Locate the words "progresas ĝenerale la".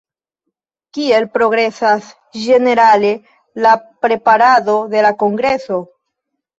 1.39-3.77